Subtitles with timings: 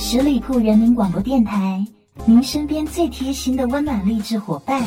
[0.00, 1.84] 十里铺人民广播电台，
[2.24, 4.80] 您身边最贴心的温暖励志伙伴。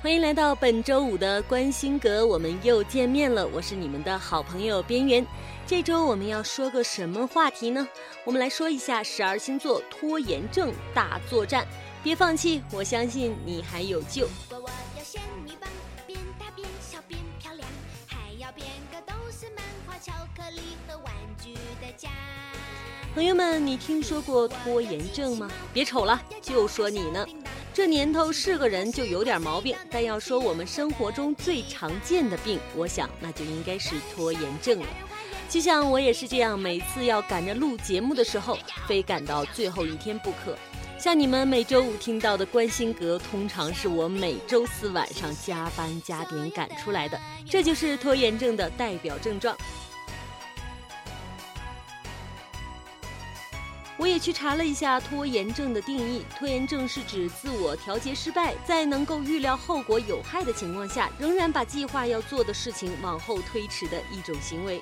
[0.00, 3.48] 欢迎来到本周五的关心阁，我们又见面了。
[3.48, 5.26] 我是你们的好朋友边缘。
[5.66, 7.86] 这周我们要说个什么话题呢？
[8.24, 11.66] 我们来说一下十二星座拖延症大作战。
[12.00, 14.28] 别放弃，我相信你还有救。
[23.18, 25.50] 朋友们，你听说过拖延症吗？
[25.72, 27.26] 别瞅了，就说你呢。
[27.74, 34.86] 这年头是个人就有点毛病，但要说我们生活中最常见的病，我想那就应该是拖延症了。
[35.48, 40.56] 就像我也是这样，每次要赶着录节目的时候，非赶到最后一天不可。
[40.96, 47.18] 像你们每周五听到的关心阁，通常是我每周四晚上加班加点赶出来的，
[47.50, 49.56] 这就是拖延症的代表症状。
[53.98, 56.24] 我也去查了一下拖延症的定义。
[56.38, 64.80] 拖延症是指自我调节失败，在能够预料后果有害的情况下，仍然把计划要做的事情往后推迟的一种行为。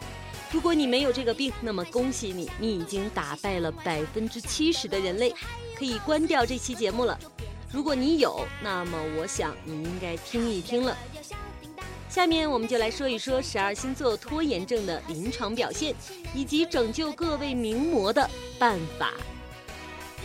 [0.52, 5.34] 如果你没有这个病，那么恭喜你，你已经打败了百分之七十的人类，
[5.76, 7.18] 可以关掉这期节目了。
[7.72, 10.96] 如果你有，那么我想你应该听一听了。
[12.08, 15.94] 下面我们就来说一说十二星座拖延症的临床表现，
[16.34, 19.12] 以及拯救各位名模的办法。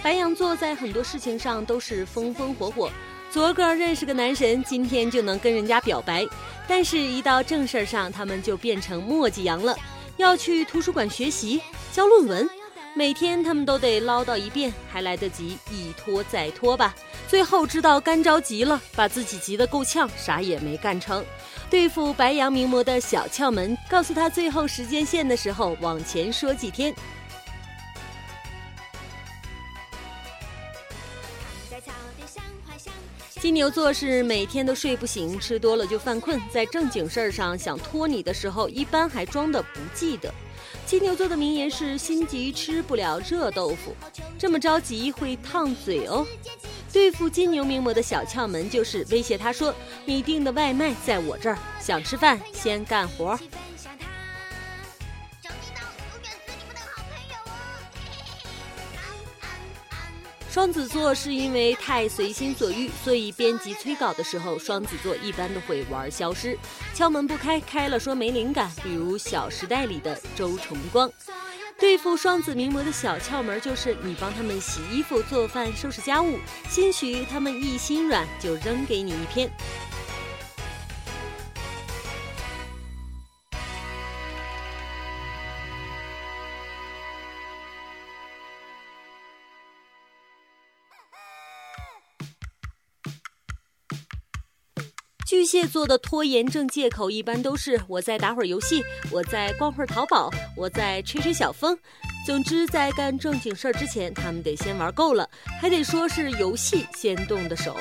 [0.04, 2.90] 白羊座在很多事情上都是风风火火，
[3.30, 6.26] 昨个认识个男神，今天就能跟人家表白，
[6.68, 9.78] 但是，一到正事儿上，他们就变成墨迹羊了，
[10.18, 12.50] 要去图书馆学习、交论文，
[12.96, 16.96] 每天他们都得唠叨一遍，还来得及一拖再拖吧？
[17.28, 21.24] 最后知道干着急了，把自己急得够呛，啥也没干成。
[21.70, 26.94] 对付白羊名模的小窍门，告诉他最后时间线的时候往前说几天。
[33.40, 40.32] 金牛座是每天都睡不醒，吃多了就犯困，在正经事儿上想拖你的时候，一般还装的不记得。
[40.86, 43.96] 金牛座的名言是“心急吃不了热豆腐”，
[44.38, 46.26] 这么着急会烫嘴哦。
[46.94, 49.74] 对付金牛名模的小窍门就是威胁他说
[50.06, 53.40] ：“你订的外卖在我这儿，想吃饭先干活。”
[60.52, 66.58] 双子座是因为太随心所欲，所以编辑催稿的时候，双子座一般都会玩消失，
[66.94, 68.70] 敲门不开，开了说没灵感。
[68.84, 71.10] 比如《小时代》里的周崇光。
[71.80, 76.38] 对付双子名模的小窍门就是，你帮他们洗衣服、做饭、收拾家务，
[76.70, 79.50] 兴许他们一心软，就扔给你一篇。
[95.32, 101.80] 巨蟹座的拖延症借口一般都是我再打会儿游戏，我再逛会儿淘宝，我再吹吹小风。
[102.26, 105.30] 总之，在干正经事儿之前，他们得先玩够了，
[105.62, 107.78] 还得说是游戏先动的手。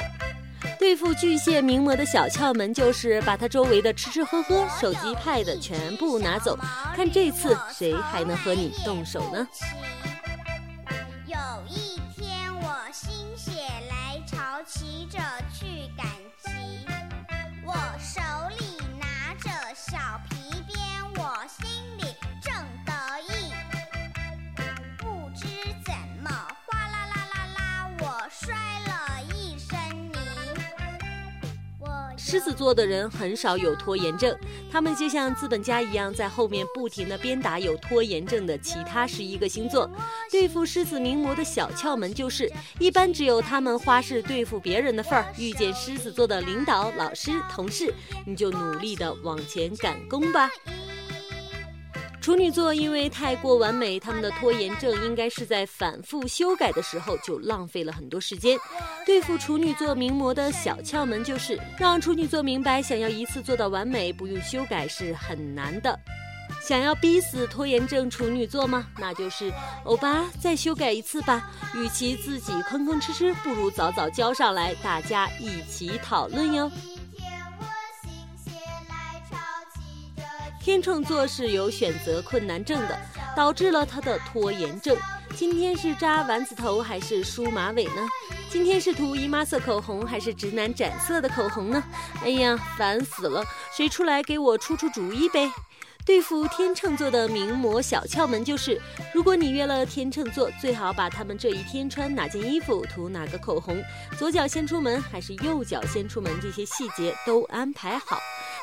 [0.79, 6.57] 对付巨蟹名模的小窍门就是把他周围的吃吃喝喝、手机、pad 全部拿走，
[6.95, 9.49] 看这次谁还能和你动手呢？
[11.27, 11.37] 有
[11.69, 12.31] 一天，
[12.63, 13.51] 我心血
[13.89, 15.19] 来潮，骑着
[32.31, 34.33] 狮子座的人很少有拖延症，
[34.71, 39.91] 他们就像资本家一样，在后面不停的鞭打有拖延症的其他十一个星座。
[40.31, 42.49] 对付狮子名模的小窍门就是，
[42.79, 45.27] 一般只有他们花式对付别人的份儿。
[45.39, 47.93] 遇见狮子座的领导、老师、同事，
[48.25, 50.49] 你就努力的往前赶工吧。
[52.21, 58.59] 处女座因为太过完美，他们的拖延症应该是在反复修改的时候就浪费了很多时间。
[59.07, 65.99] 对付处女座名模的小窍门就是让处女座明白，想要一次做到完美不用修改是很难的。
[66.61, 68.87] 想要逼死拖延症处女座吗？
[68.99, 69.51] 那就是
[69.85, 71.51] 欧巴再修改一次吧。
[71.75, 76.71] 与其自己吭吭哧哧，不如早早交上来，大家一起讨论哟。
[80.63, 82.95] 天秤座是有选择困难症的，
[83.35, 84.95] 导致了他的拖延症。
[85.35, 88.07] 今天是扎丸子头还是梳马尾呢？
[88.51, 91.83] 今天是涂姨妈色口红还是直男斩色的口红呢？
[92.23, 93.43] 哎呀，烦死了！
[93.75, 95.51] 谁出来给我出出主意呗？
[96.05, 98.79] 对付天秤座的名模小窍门就是：
[99.15, 103.83] 如果你约了天秤座，最好把他们这一天穿哪件衣服、涂哪个口红、
[104.19, 108.19] 左脚先出门还是右脚先出门这些细节都安排好，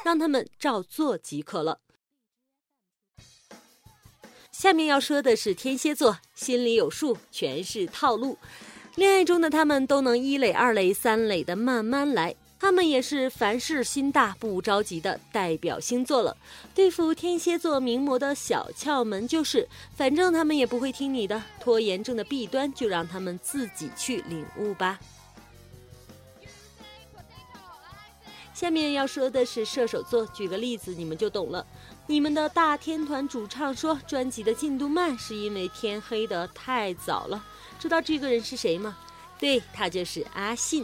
[0.05, 1.79] 让他们照做即可了。
[4.57, 8.35] 下面要说的是天蝎座，心里有数，全是套路。
[8.95, 12.35] 恋爱中的他们都能一垒、二垒、三垒的慢慢来。
[12.59, 16.35] 他们也是凡事心大不着急的代表星座了。
[16.73, 24.99] 对付天蝎座名模的小窍门就是，反正他们也不会听你的，拖延症的弊端就让他们自己去领悟吧。
[28.57, 31.63] 下面要说的是射手座，举个例子你们就懂了。
[32.07, 37.45] 你们的大天团主唱说，专辑的进度慢是因为天黑的太早了。
[37.77, 38.97] 知道这个人是谁吗？
[39.39, 40.83] 对他就是阿信。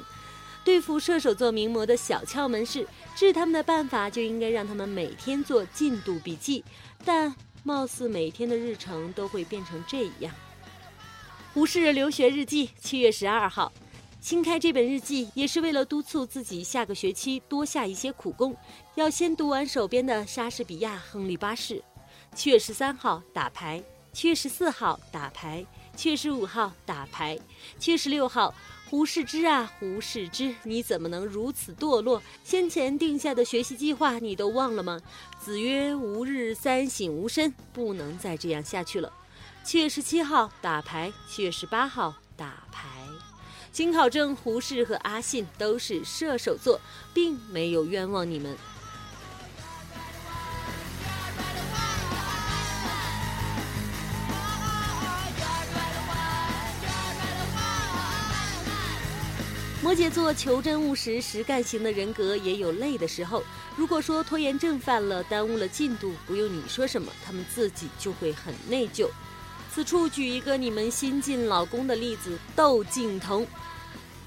[0.63, 6.63] 对付射手座名模的小窍门是治他们的办法，就应该让他们每天做进度笔记。
[7.03, 10.31] 但貌似每天的日程都会变成这样。
[11.55, 13.73] 胡适留学日记，七月十二号，
[14.23, 18.55] 新开这本日记也是为了督促自己下个学期多下一些苦功，
[18.95, 21.83] 要先读完手边的莎士比亚、亨利八世。
[22.33, 23.83] 七月十三号打牌，
[24.13, 25.65] 七月十四号打牌。
[25.97, 27.37] 七月十五号打牌，
[27.77, 28.55] 七月十六号，
[28.89, 32.23] 胡适之啊，胡适之，你怎么能如此堕落？
[32.45, 35.01] 先前定下的学习计划你都忘了吗？
[35.37, 39.11] 子曰：“吾日三省吾身，不能再这样下去了。”
[39.65, 43.02] 七月十七号打牌，七月十八号打牌。
[43.73, 46.79] 经考证，胡适和阿信都是射手座，
[47.11, 48.55] 并没有冤枉你们。
[59.81, 63.43] 摩羯座求真务实、实干型的人格也有累的时候。
[63.75, 69.09] 如果说拖延症犯了，耽误了进度，不用你说什么，他们自己就会很内疚。
[69.73, 73.43] 此处举一个你们新晋老公的例子：窦靖童。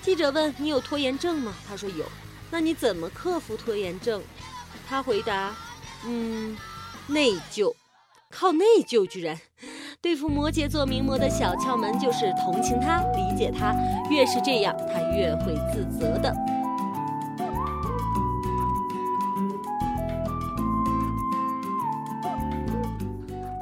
[0.03, 2.05] 记者问：“你有拖延症吗？”他说：“有。”
[2.51, 4.21] 那你怎么克服拖延症？
[4.89, 5.55] 他回答
[6.05, 6.57] ：“嗯，
[7.07, 7.73] 内疚，
[8.29, 9.39] 靠内疚，居然。”
[10.03, 13.73] 对付摩羯座名模的小窍门就是同情他、理解他，
[14.11, 16.35] 越是这样，他越会自责的。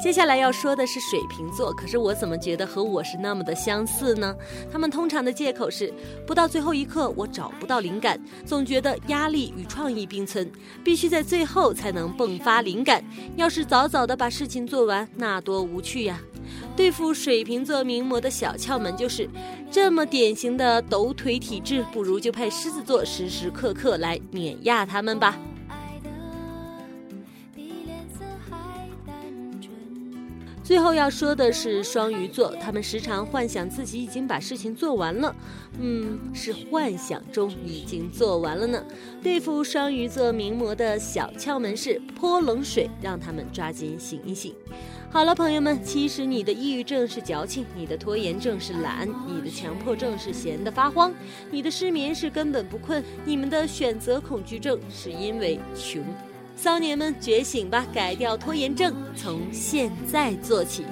[0.05, 4.37] 接下来要说的是水瓶座，可是我怎么觉得和我是那么的相似呢？
[4.71, 5.91] 他们通常的借口是
[6.27, 10.53] 不到最后一刻我找不到灵感，总觉得压力与创意并存，
[10.85, 13.03] 必须在最后才能迸发灵感。
[13.37, 16.21] 要是早早的把事情做完，那多无趣呀！
[16.77, 19.27] 对付水瓶座名模的小窍门就是，
[19.71, 25.39] 这么典型的抖腿体质，不如就派狮子座时时刻刻来碾压他们吧。
[30.65, 35.37] 最后要说的是双鱼座，他们时常幻想自己已经把事情做完了，
[35.79, 38.83] 嗯，是幻想中已经做完了呢。
[39.23, 44.55] 对付双鱼座名模的小窍门是泼冷水，让他们抓紧醒一醒。
[45.11, 51.13] 好了，朋友们，其实你的抑郁症是矫情，你的拖延症是懒，你的强迫症是闲得发慌，
[51.51, 56.03] 你的失眠是根本不困，你们的选择恐惧症是因为穷。
[56.57, 60.85] 骚年们觉醒吧，改掉拖延症，从现在做起。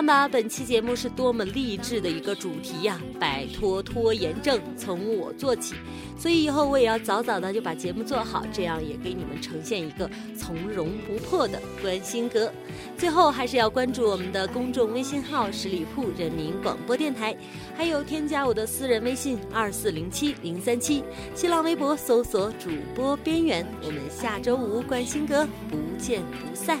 [0.00, 2.98] 看吧，本期节目是多么励志的一个主题呀！
[3.18, 5.74] 摆脱拖延症，从我做起。
[6.18, 12.50] 所以以后我也要早早的就把节目做好，这样也给你们呈现一个从容不迫的关心阁。
[12.96, 17.36] 最后还是要关注我们的公众微信号“十里铺人民广播电台”，
[17.76, 21.04] 还有添加我的私人微信二四零七零三七，
[21.34, 23.66] 新浪微博搜索主播边缘。
[23.82, 26.80] 我们下周五关心阁不见不散。